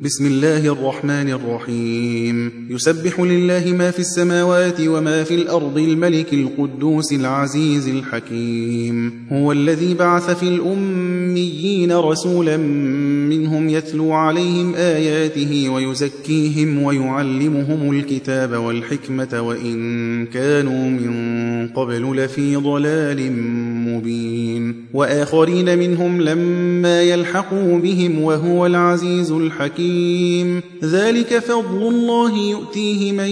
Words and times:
بسم 0.00 0.26
الله 0.26 0.72
الرحمن 0.72 1.30
الرحيم. 1.30 2.52
يسبح 2.70 3.20
لله 3.20 3.72
ما 3.78 3.90
في 3.90 3.98
السماوات 3.98 4.80
وما 4.80 5.24
في 5.24 5.34
الأرض 5.34 5.78
الملك 5.78 6.32
القدوس 6.32 7.12
العزيز 7.12 7.88
الحكيم. 7.88 9.26
هو 9.32 9.52
الذي 9.52 9.94
بعث 9.94 10.30
في 10.30 10.42
الأميين 10.42 11.92
رسولا 11.92 12.56
منهم 12.56 13.68
يتلو 13.68 14.12
عليهم 14.12 14.74
آياته 14.74 15.68
ويزكيهم 15.68 16.82
ويعلمهم 16.82 17.90
الكتاب 17.90 18.52
والحكمة 18.52 19.42
وإن 19.42 20.26
كانوا 20.26 20.90
من 20.90 21.68
قبل 21.68 22.16
لفي 22.16 22.56
ضلال 22.56 23.32
مبين. 23.88 24.84
وآخرين 24.94 25.78
منهم 25.78 26.20
لما 26.20 27.02
يلحقوا 27.02 27.78
بهم 27.78 28.22
وهو 28.22 28.66
العزيز 28.66 29.30
الحكيم. 29.30 29.83
ذلك 30.84 31.38
فضل 31.38 31.88
الله 31.88 32.38
يؤتيه 32.38 33.12
من 33.12 33.30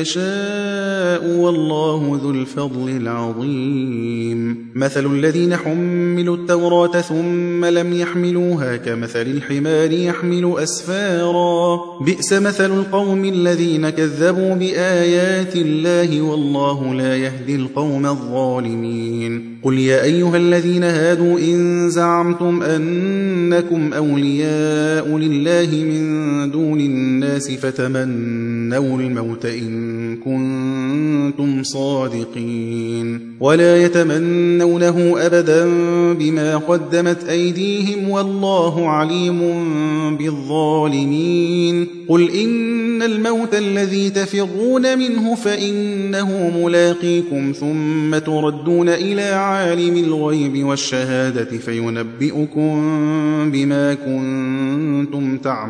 يشاء 0.00 1.36
والله 1.38 2.20
ذو 2.22 2.30
الفضل 2.30 2.88
العظيم. 2.88 4.66
مثل 4.74 5.06
الذين 5.06 5.56
حملوا 5.56 6.36
التوراة 6.36 7.00
ثم 7.00 7.64
لم 7.64 7.92
يحملوها 7.92 8.76
كمثل 8.76 9.22
الحمار 9.22 9.92
يحمل 9.92 10.54
أسفارا. 10.58 11.80
بئس 12.00 12.32
مثل 12.32 12.78
القوم 12.78 13.24
الذين 13.24 13.90
كذبوا 13.90 14.54
بآيات 14.54 15.56
الله 15.56 16.22
والله 16.22 16.94
لا 16.94 17.16
يهدي 17.16 17.56
القوم 17.56 18.06
الظالمين. 18.06 19.60
قل 19.62 19.78
يا 19.78 20.02
أيها 20.02 20.36
الذين 20.36 20.84
هادوا 20.84 21.38
إن 21.38 21.90
زعمتم 21.90 22.62
أنكم 22.62 23.92
أولياء 23.92 25.16
لله 25.16 25.79
من 25.84 26.50
دون 26.50 26.80
الناس 26.80 27.50
فتمنوا 27.50 28.98
الموت 28.98 29.46
إن 29.46 30.16
كنتم 30.16 31.62
صادقين. 31.62 33.20
ولا 33.40 33.84
يتمنونه 33.84 35.14
أبدا 35.18 35.64
بما 36.14 36.56
قدمت 36.56 37.24
أيديهم 37.28 38.08
والله 38.10 38.88
عليم 38.88 39.40
بالظالمين. 40.16 41.86
قل 42.08 42.30
إن 42.30 43.02
الموت 43.02 43.54
الذي 43.54 44.10
تفرون 44.10 44.98
منه 44.98 45.34
فإنه 45.34 46.60
ملاقيكم 46.64 47.52
ثم 47.60 48.18
تردون 48.18 48.88
إلى 48.88 49.22
عالم 49.22 49.96
الغيب 49.96 50.64
والشهادة 50.64 51.58
فينبئكم 51.58 52.80
بما 53.50 53.94
كنتم 53.94 55.38
تعملون. 55.38 55.69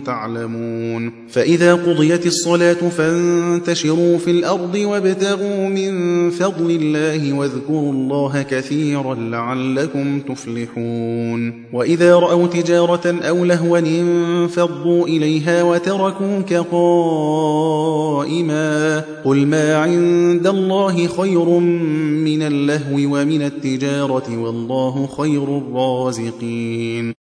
تعلمون. 0.00 1.12
فإذا 1.28 1.74
قضيت 1.74 2.26
الصلاة 2.26 2.88
فانتشروا 2.88 4.18
في 4.18 4.30
الأرض 4.30 4.74
وابتغوا 4.74 5.68
من 5.68 6.30
فضل 6.30 6.70
الله 6.70 7.32
واذكروا 7.32 7.92
الله 7.92 8.42
كثيرا 8.42 9.14
لعلكم 9.14 10.20
تفلحون. 10.20 11.64
وإذا 11.72 12.14
رأوا 12.14 12.46
تجارة 12.46 13.20
أو 13.22 13.44
لهوا 13.44 13.78
انفضوا 13.78 15.06
إليها 15.06 15.62
وتركوك 15.62 16.52
قائما 16.52 18.24
قل 19.24 19.46
ما 19.46 19.76
عند 19.76 20.46
الله 20.46 21.06
خير 21.06 21.48
من 22.24 22.42
اللهو 22.42 22.96
ومن 22.96 23.42
التجارة 23.42 24.38
والله 24.38 25.06
خير 25.06 25.58
الرازقين. 25.58 27.23